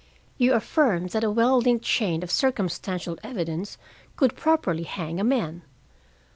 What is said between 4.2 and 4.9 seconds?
properly